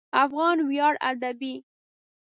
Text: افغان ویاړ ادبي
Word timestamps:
افغان 0.23 0.57
ویاړ 0.69 0.93
ادبي 1.09 1.53